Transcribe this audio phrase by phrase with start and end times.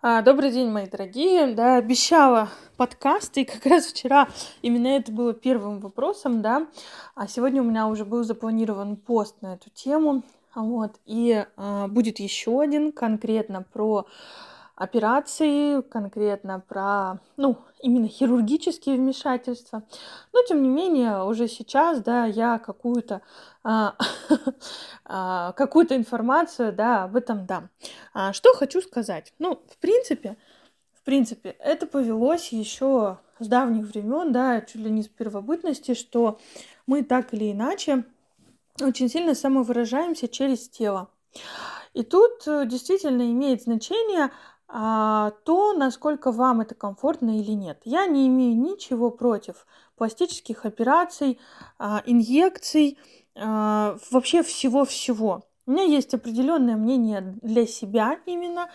[0.00, 1.56] А, Добрый день, мои дорогие.
[1.56, 4.28] Да, обещала подкаст, и как раз вчера
[4.62, 6.68] именно это было первым вопросом, да.
[7.16, 10.22] А сегодня у меня уже был запланирован пост на эту тему.
[10.54, 14.06] Вот, и а, будет еще один конкретно про
[14.76, 19.82] операции, конкретно про, ну, именно хирургические вмешательства.
[20.32, 23.22] Но, тем не менее, уже сейчас, да, я какую-то
[23.64, 23.96] а,
[25.08, 27.70] какую-то информацию, да, об этом дам.
[28.12, 29.32] А, что хочу сказать?
[29.38, 30.36] Ну, в принципе,
[30.92, 36.38] в принципе, это повелось еще с давних времен, да, чуть ли не с первобытности, что
[36.86, 38.04] мы так или иначе
[38.80, 41.08] очень сильно самовыражаемся через тело.
[41.94, 44.30] И тут э, действительно имеет значение
[44.70, 47.80] а, то, насколько вам это комфортно или нет.
[47.84, 51.40] Я не имею ничего против пластических операций,
[51.78, 55.44] а, инъекций, а, вообще всего-всего.
[55.66, 58.68] У меня есть определенное мнение для себя именно.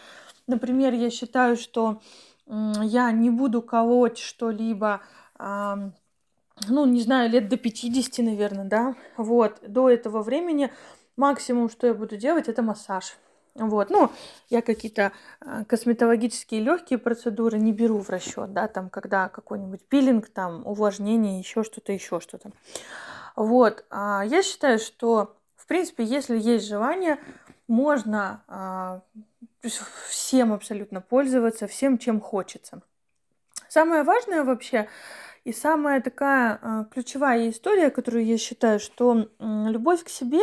[0.48, 2.02] Например, я считаю, что
[2.48, 5.02] я не буду колоть что-либо,
[5.40, 8.96] ну, не знаю, лет до 50, наверное, да.
[9.18, 10.72] Вот, до этого времени
[11.18, 13.18] максимум, что я буду делать, это массаж.
[13.56, 14.12] Вот, ну,
[14.50, 20.30] я какие-то а, косметологические легкие процедуры не беру в расчет, да, там, когда какой-нибудь пилинг,
[20.30, 22.50] там, увлажнение, еще что-то, еще что-то.
[23.36, 27.20] Вот, а, я считаю, что, в принципе, если есть желание,
[27.68, 29.02] можно а,
[30.10, 32.82] всем абсолютно пользоваться, всем, чем хочется.
[33.70, 34.88] Самое важное вообще
[35.44, 40.42] и самая такая ключевая история, которую я считаю, что любовь к себе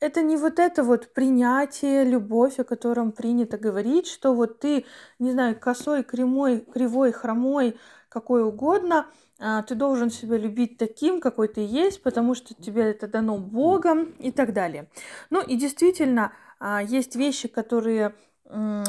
[0.00, 4.84] это не вот это вот принятие, любовь, о котором принято говорить, что вот ты,
[5.18, 7.76] не знаю, косой, кривой, кривой, хромой,
[8.08, 9.06] какой угодно,
[9.40, 14.14] а, ты должен себя любить таким, какой ты есть, потому что тебе это дано Богом
[14.18, 14.88] и так далее.
[15.30, 18.14] Ну и действительно, а, есть вещи, которые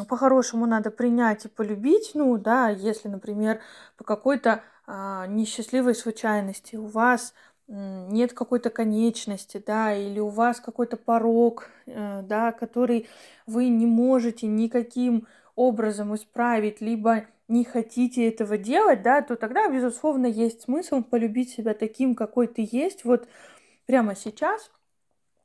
[0.08, 3.60] по-хорошему надо принять и полюбить, ну да, если, например,
[3.98, 7.36] по какой-то а, несчастливой случайности у вас
[7.70, 13.08] нет какой-то конечности, да, или у вас какой-то порог, э, да, который
[13.46, 20.26] вы не можете никаким образом исправить, либо не хотите этого делать, да, то тогда, безусловно,
[20.26, 23.28] есть смысл полюбить себя таким, какой ты есть, вот
[23.86, 24.72] прямо сейчас.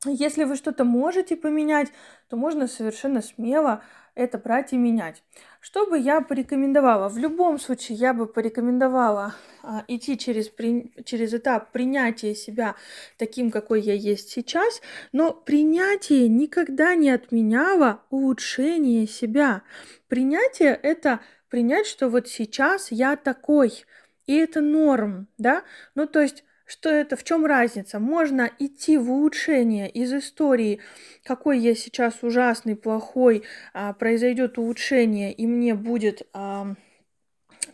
[0.07, 1.89] Если вы что-то можете поменять,
[2.29, 3.83] то можно совершенно смело
[4.15, 5.23] это брать и менять.
[5.61, 7.09] Что бы я порекомендовала?
[7.09, 12.77] В любом случае я бы порекомендовала а, идти через, при, через этап принятия себя
[13.19, 14.81] таким, какой я есть сейчас,
[15.13, 19.63] но принятие никогда не отменяло улучшение себя.
[20.09, 23.85] Принятие это принять, что вот сейчас я такой,
[24.27, 25.65] и это норм, да?
[25.95, 27.99] Ну, то есть что это, в чем разница?
[27.99, 30.81] Можно идти в улучшение из истории,
[31.23, 36.75] какой я сейчас ужасный, плохой, а, произойдет улучшение, и мне будет а,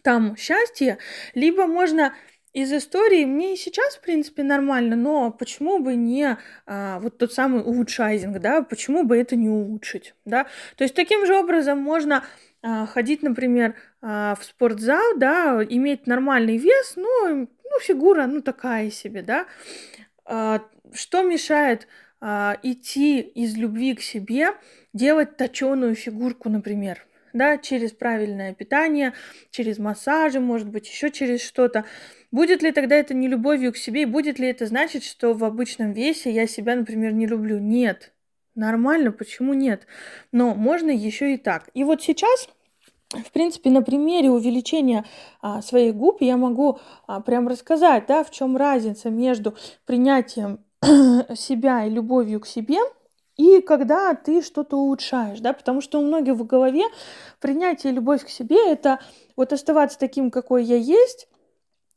[0.02, 0.98] там счастье,
[1.34, 2.14] либо можно
[2.52, 6.36] из истории мне и сейчас, в принципе, нормально, но почему бы не
[6.66, 10.46] а, вот тот самый улучшайзинг, да, почему бы это не улучшить, да?
[10.76, 12.24] То есть таким же образом можно
[12.62, 18.90] а, ходить, например, а, в спортзал, да, иметь нормальный вес, но ну, фигура, ну, такая
[18.90, 19.46] себе, да.
[20.24, 20.62] А,
[20.92, 21.86] что мешает
[22.20, 24.52] а, идти из любви к себе,
[24.92, 29.12] делать точеную фигурку, например, да, через правильное питание,
[29.50, 31.84] через массажи, может быть, еще через что-то.
[32.32, 35.44] Будет ли тогда это не любовью к себе, и будет ли это значить, что в
[35.44, 37.58] обычном весе я себя, например, не люблю?
[37.58, 38.12] Нет.
[38.54, 39.86] Нормально, почему нет?
[40.32, 41.70] Но можно еще и так.
[41.74, 42.48] И вот сейчас
[43.12, 45.04] в принципе, на примере увеличения
[45.40, 49.54] а, своих губ я могу а, прям рассказать, да, в чем разница между
[49.84, 50.60] принятием
[51.34, 52.78] себя и любовью к себе
[53.40, 56.84] и когда ты что-то улучшаешь, да, потому что у многих в голове
[57.40, 58.98] принятие любовь к себе это
[59.34, 61.26] вот оставаться таким, какой я есть,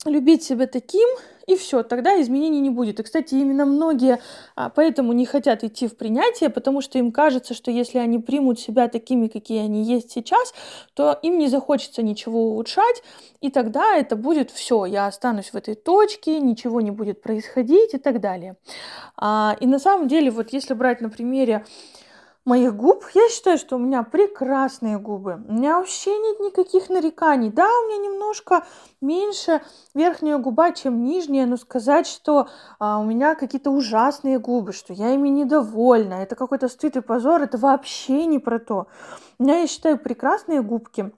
[0.06, 1.08] любить себя таким,
[1.48, 3.00] и все, тогда изменений не будет.
[3.00, 4.20] И, кстати, именно многие
[4.56, 8.60] а, поэтому не хотят идти в принятие, потому что им кажется, что если они примут
[8.60, 10.54] себя такими, какие они есть сейчас,
[10.94, 13.04] то им не захочется ничего улучшать,
[13.42, 17.98] и тогда это будет все, я останусь в этой точке, ничего не будет происходить и
[17.98, 18.56] так далее.
[19.18, 21.66] А, и на самом деле, вот если брать на примере
[22.46, 25.44] моих губ, я считаю, что у меня прекрасные губы.
[25.48, 27.50] У меня вообще нет никаких нареканий.
[27.50, 28.66] Да, у меня немножко
[29.02, 29.62] меньше
[29.94, 32.48] верхняя губа, чем нижняя, но сказать, что
[32.80, 37.42] а, у меня какие-то ужасные губы, что я ими недовольна, это какой-то стыд и позор,
[37.42, 38.88] это вообще не про то.
[39.40, 41.12] У меня, я считаю, прекрасные губки.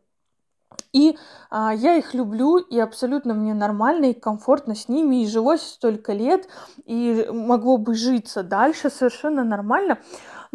[0.93, 1.17] И
[1.49, 6.13] а, я их люблю, и абсолютно мне нормально и комфортно с ними, и жилось столько
[6.13, 6.47] лет,
[6.85, 9.97] и могло бы житься дальше совершенно нормально.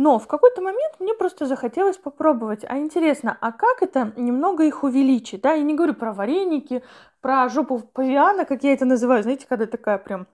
[0.01, 2.65] Но в какой-то момент мне просто захотелось попробовать.
[2.67, 5.43] А интересно, а как это немного их увеличить?
[5.43, 6.83] Да, я не говорю про вареники,
[7.21, 9.23] про жопу павиана, как я это называю.
[9.23, 10.27] Знаете, когда такая прям,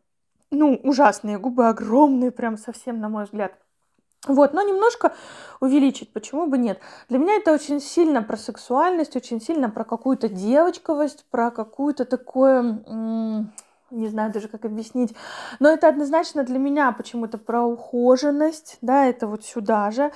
[0.52, 3.54] ну, ужасные губы, огромные, прям совсем, на мой взгляд.
[4.28, 5.14] Вот, но немножко
[5.58, 6.78] увеличить, почему бы нет?
[7.08, 13.50] Для меня это очень сильно про сексуальность, очень сильно про какую-то девочковость, про какую-то такое,
[13.90, 15.14] не знаю даже как объяснить,
[15.60, 20.12] но это однозначно для меня почему-то про ухоженность, да, это вот сюда же.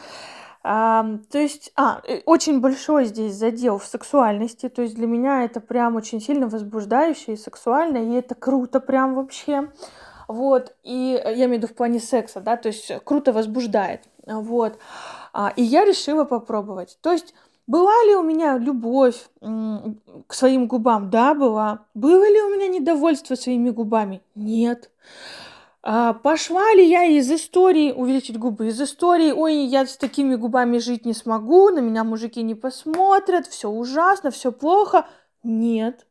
[0.63, 5.45] А, то есть, а, э, очень большой здесь задел в сексуальности, то есть для меня
[5.45, 9.71] это прям очень сильно возбуждающе и сексуально, и это круто прям вообще.
[10.29, 14.79] Вот, и я имею в виду в плане секса, да, то есть круто возбуждает, вот.
[15.33, 16.99] А, и я решила попробовать.
[17.01, 17.35] То есть
[17.71, 21.09] была ли у меня любовь к своим губам?
[21.09, 21.87] Да, была.
[21.95, 24.23] Было ли у меня недовольство своими губами?
[24.35, 24.91] Нет.
[25.81, 28.67] А, пошла ли я из истории увеличить губы?
[28.67, 33.47] Из истории, ой, я с такими губами жить не смогу, на меня мужики не посмотрят,
[33.47, 35.07] все ужасно, все плохо.
[35.45, 36.07] Нет.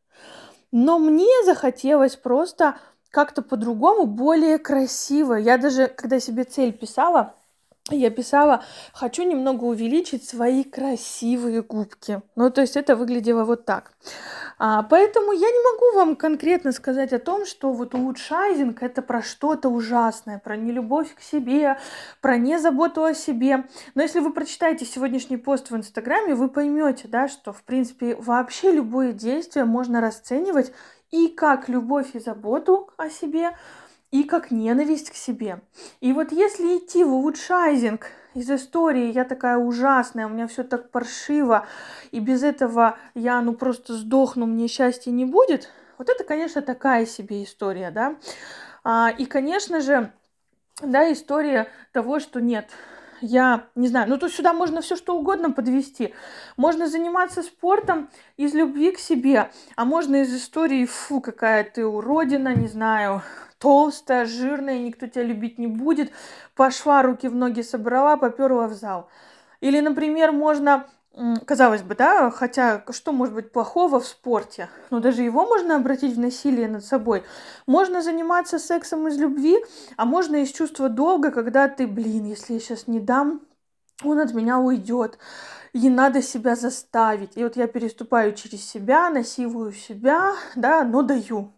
[0.71, 2.77] Но мне захотелось просто
[3.11, 5.33] как-то по-другому, более красиво.
[5.33, 7.35] Я даже, когда себе цель писала,
[7.95, 8.63] я писала,
[8.93, 12.21] хочу немного увеличить свои красивые губки.
[12.35, 13.91] Ну, то есть это выглядело вот так.
[14.57, 19.21] А, поэтому я не могу вам конкретно сказать о том, что вот улучшайзинг это про
[19.21, 21.77] что-то ужасное, про нелюбовь к себе,
[22.21, 23.65] про незаботу о себе.
[23.95, 28.71] Но если вы прочитаете сегодняшний пост в Инстаграме, вы поймете, да, что в принципе вообще
[28.71, 30.71] любое действие можно расценивать
[31.11, 33.51] и как любовь и заботу о себе,
[34.11, 35.61] и как ненависть к себе.
[35.99, 40.91] И вот если идти в улучшайзинг из истории, я такая ужасная, у меня все так
[40.91, 41.67] паршиво,
[42.11, 47.05] и без этого я ну просто сдохну, мне счастья не будет, вот это, конечно, такая
[47.05, 48.15] себе история, да.
[48.83, 50.13] А, и, конечно же,
[50.81, 52.69] да, история того, что нет,
[53.21, 56.13] я не знаю, ну то сюда можно все что угодно подвести.
[56.55, 62.55] Можно заниматься спортом из любви к себе, а можно из истории, фу, какая ты уродина,
[62.55, 63.21] не знаю,
[63.59, 66.11] толстая, жирная, никто тебя любить не будет,
[66.55, 69.09] пошла, руки в ноги собрала, поперла в зал.
[69.61, 70.87] Или, например, можно
[71.45, 74.69] казалось бы, да, хотя что может быть плохого в спорте?
[74.89, 77.23] Но даже его можно обратить в насилие над собой.
[77.67, 79.57] Можно заниматься сексом из любви,
[79.97, 83.41] а можно из чувства долга, когда ты, блин, если я сейчас не дам,
[84.03, 85.17] он от меня уйдет.
[85.73, 87.37] И надо себя заставить.
[87.37, 91.53] И вот я переступаю через себя, насилую себя, да, но даю.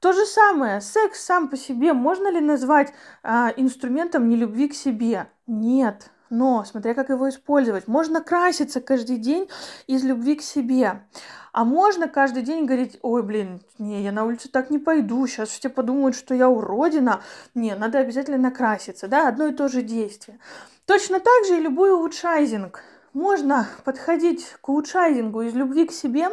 [0.00, 2.92] То же самое, секс сам по себе можно ли назвать
[3.22, 5.28] а, инструментом нелюбви к себе?
[5.46, 7.88] Нет но смотря как его использовать.
[7.88, 9.48] Можно краситься каждый день
[9.86, 11.02] из любви к себе.
[11.52, 15.48] А можно каждый день говорить, ой, блин, не, я на улицу так не пойду, сейчас
[15.48, 17.22] все подумают, что я уродина.
[17.54, 20.38] Не, надо обязательно накраситься, да, одно и то же действие.
[20.86, 22.80] Точно так же и любой улучшайзинг.
[23.12, 26.28] Можно подходить к улучшайзингу из любви к себе,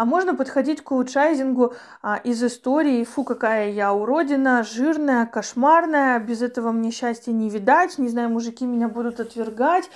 [0.00, 6.40] а можно подходить к улучшайзингу а, из истории «Фу, какая я уродина, жирная, кошмарная, без
[6.40, 9.90] этого мне счастья не видать, не знаю, мужики меня будут отвергать»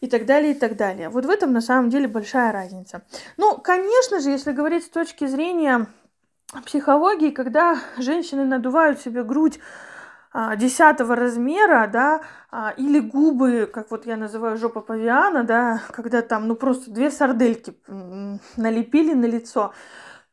[0.00, 1.08] и так далее, и так далее.
[1.08, 3.02] Вот в этом на самом деле большая разница.
[3.36, 5.86] Ну, конечно же, если говорить с точки зрения
[6.66, 9.60] психологии, когда женщины надувают себе грудь
[10.56, 12.20] десятого размера, да,
[12.50, 17.10] а, или губы, как вот я называю жопа павиана, да, когда там, ну, просто две
[17.10, 17.76] сардельки
[18.56, 19.72] налепили на лицо.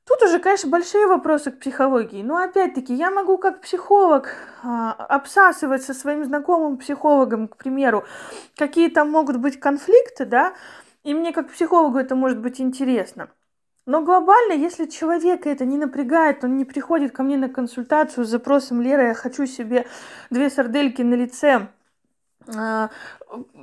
[0.07, 2.23] Тут уже, конечно, большие вопросы к психологии.
[2.23, 4.29] Но опять-таки, я могу как психолог
[4.63, 8.03] а, обсасывать со своим знакомым психологом, к примеру,
[8.57, 10.53] какие там могут быть конфликты, да,
[11.03, 13.29] и мне как психологу это может быть интересно.
[13.91, 18.29] Но глобально, если человека это не напрягает, он не приходит ко мне на консультацию с
[18.29, 19.85] запросом «Лера, я хочу себе
[20.29, 21.67] две сардельки на лице»,
[22.55, 22.89] а,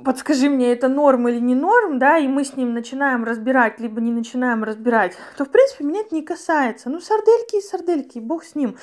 [0.05, 4.01] подскажи мне, это норм или не норм, да, и мы с ним начинаем разбирать, либо
[4.01, 6.91] не начинаем разбирать, то, в принципе, меня это не касается.
[6.91, 8.77] Ну, сардельки и сардельки, бог с ним.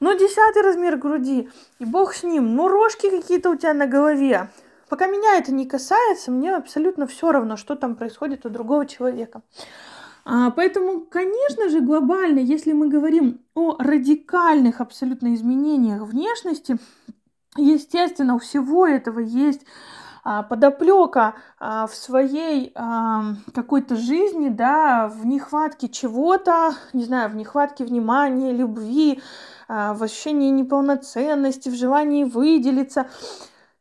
[0.00, 2.56] Ну, десятый размер груди, и бог с ним.
[2.56, 4.48] Ну, рожки какие-то у тебя на голове.
[4.88, 9.42] Пока меня это не касается, мне абсолютно все равно, что там происходит у другого человека.
[10.30, 16.76] А, поэтому, конечно же, глобально, если мы говорим о радикальных абсолютно изменениях внешности,
[17.56, 19.62] естественно, у всего этого есть
[20.24, 22.74] а, подоплека а, в своей
[23.54, 29.22] какой-то жизни, да, в нехватке чего-то, не знаю, в нехватке внимания, любви,
[29.66, 33.06] в ощущении неполноценности, в желании выделиться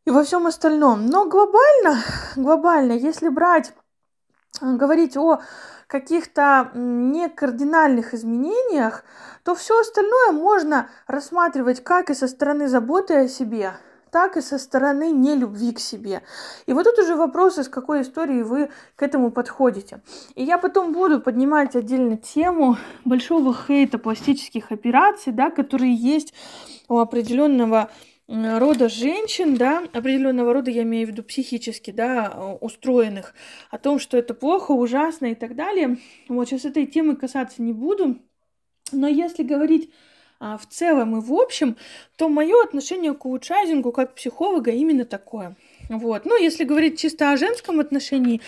[0.06, 1.08] и во всем остальном.
[1.08, 2.02] Но глобально,
[2.38, 3.74] глобально, если брать,
[4.62, 5.40] говорить о
[5.88, 9.04] каких-то не кардинальных изменениях,
[9.44, 13.74] то все остальное можно рассматривать как и со стороны заботы о себе,
[14.12, 16.24] так и со стороны нелюбви к себе.
[16.66, 20.02] И вот тут уже вопрос, из какой истории вы к этому подходите.
[20.36, 26.34] И я потом буду поднимать отдельно тему большого хейта пластических операций, да, которые есть
[26.90, 27.90] у определенного
[28.28, 33.34] рода женщин, да, определенного рода, я имею в виду психически, да, устроенных,
[33.72, 35.98] о том, что это плохо, ужасно и так далее.
[36.28, 38.18] Вот сейчас этой темы касаться не буду.
[38.92, 39.92] Но если говорить
[40.40, 41.78] а, в целом и в общем,
[42.16, 45.56] то мое отношение к улучшайзингу как психолога именно такое.
[45.90, 46.26] Вот.
[46.26, 48.42] Ну, если говорить чисто о женском отношении,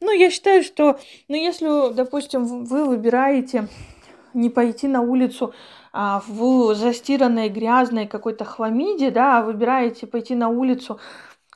[0.00, 3.68] ну, я считаю, что, ну, если, допустим, вы выбираете
[4.34, 5.54] не пойти на улицу
[6.28, 11.00] в застиранной, грязной какой-то хламиде, да, а выбираете пойти на улицу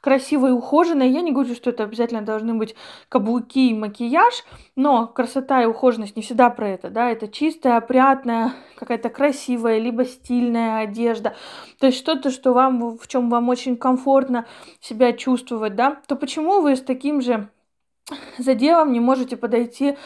[0.01, 1.11] красивой, ухоженной.
[1.11, 2.75] Я не говорю, что это обязательно должны быть
[3.09, 4.45] каблуки и макияж,
[4.77, 10.05] но красота и ухоженность не всегда про это, да, это чистая, опрятная, какая-то красивая, либо
[10.05, 11.35] стильная одежда,
[11.79, 14.47] то есть что-то, что вам, в чем вам очень комфортно
[14.81, 17.51] себя чувствовать, да, то почему вы с таким же
[18.39, 19.97] заделом не можете подойти а,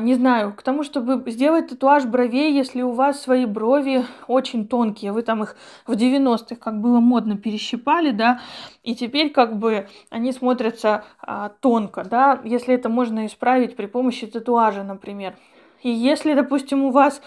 [0.00, 5.12] не знаю, к тому, чтобы сделать татуаж бровей, если у вас свои брови очень тонкие,
[5.12, 5.56] вы там их
[5.86, 8.40] в 90-х, как было модно, перещипали, да,
[8.82, 14.26] и теперь как бы они смотрятся а, тонко, да, если это можно исправить при помощи
[14.26, 15.34] татуажа, например.
[15.82, 17.20] И если, допустим, у вас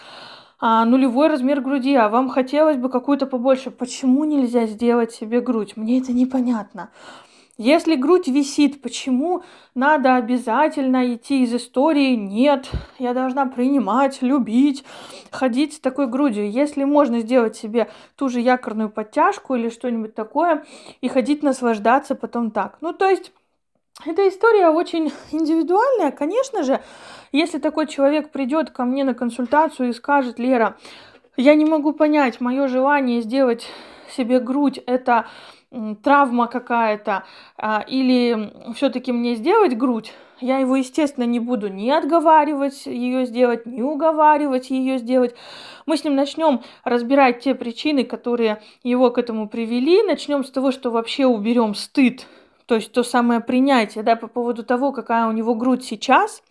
[0.59, 5.77] а, нулевой размер груди, а вам хотелось бы какую-то побольше, почему нельзя сделать себе грудь?
[5.77, 6.89] Мне это непонятно.
[7.61, 9.43] Если грудь висит, почему
[9.75, 12.15] надо обязательно идти из истории?
[12.15, 14.85] Нет, я должна принимать, любить,
[15.29, 16.49] ходить с такой грудью.
[16.49, 20.63] Если можно сделать себе ту же якорную подтяжку или что-нибудь такое
[21.01, 22.77] и ходить наслаждаться потом так.
[22.79, 23.33] Ну, то есть
[24.05, 26.11] эта история очень индивидуальная.
[26.11, 26.79] Конечно же,
[27.33, 30.77] если такой человек придет ко мне на консультацию и скажет, Лера,
[31.35, 33.67] я не могу понять, мое желание сделать
[34.11, 35.27] себе грудь это
[36.03, 37.23] травма какая-то,
[37.57, 43.65] а, или все-таки мне сделать грудь, я его, естественно, не буду ни отговаривать ее сделать,
[43.65, 45.35] ни уговаривать ее сделать.
[45.85, 50.01] Мы с ним начнем разбирать те причины, которые его к этому привели.
[50.03, 52.25] Начнем с того, что вообще уберем стыд,
[52.67, 56.41] то есть то самое принятие да, по поводу того, какая у него грудь сейчас.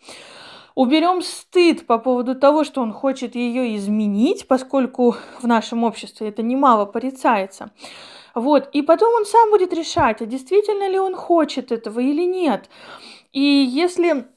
[0.79, 6.43] Уберем стыд по поводу того, что он хочет ее изменить, поскольку в нашем обществе это
[6.43, 7.73] немало порицается.
[8.33, 12.71] Вот, и потом он сам будет решать, а действительно ли он хочет этого или нет.
[13.33, 14.29] И если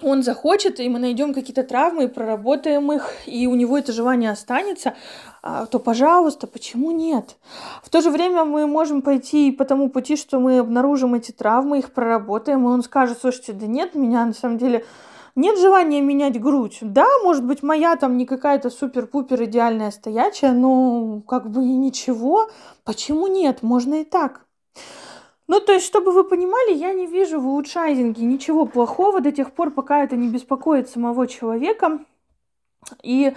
[0.00, 4.30] он захочет, и мы найдем какие-то травмы, и проработаем их, и у него это желание
[4.30, 4.94] останется,
[5.42, 7.36] а, то, пожалуйста, почему нет?
[7.82, 11.80] В то же время мы можем пойти по тому пути, что мы обнаружим эти травмы,
[11.80, 14.84] их проработаем, и он скажет, слушайте, да нет, меня на самом деле
[15.34, 16.78] нет желания менять грудь.
[16.82, 22.48] Да, может быть, моя там не какая-то супер-пупер идеальная стоячая, но как бы и ничего.
[22.84, 23.62] Почему нет?
[23.62, 24.46] Можно и так.
[25.46, 29.52] Ну, то есть, чтобы вы понимали, я не вижу в улучшайзинге ничего плохого до тех
[29.52, 32.04] пор, пока это не беспокоит самого человека.
[33.02, 33.34] И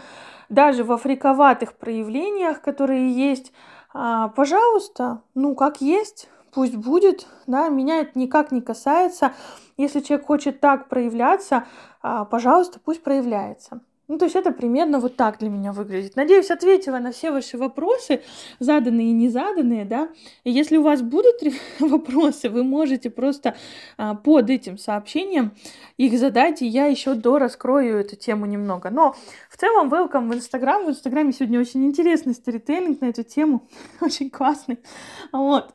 [0.49, 3.51] даже в африковатых проявлениях, которые есть,
[3.93, 9.33] а, пожалуйста, ну, как есть, пусть будет, да, меня это никак не касается.
[9.77, 11.65] Если человек хочет так проявляться,
[12.01, 13.81] а, пожалуйста, пусть проявляется.
[14.09, 16.17] Ну, то есть это примерно вот так для меня выглядит.
[16.17, 18.21] Надеюсь, ответила на все ваши вопросы,
[18.59, 20.09] заданные и незаданные, да.
[20.43, 21.35] И если у вас будут
[21.79, 23.55] вопросы, вы можете просто
[23.97, 25.53] а, под этим сообщением
[25.95, 28.89] их задать, и я еще до раскрою эту тему немного.
[28.89, 29.15] Но
[29.49, 30.85] в целом, welcome в Инстаграм.
[30.85, 33.69] В Инстаграме сегодня очень интересный сторителлинг на эту тему,
[34.01, 34.79] очень классный.
[35.31, 35.73] Вот.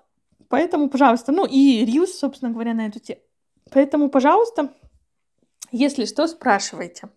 [0.49, 3.21] Поэтому, пожалуйста, ну и Рилс, собственно говоря, на эту тему.
[3.71, 4.73] Поэтому, пожалуйста,
[5.71, 7.09] если что, спрашивайте.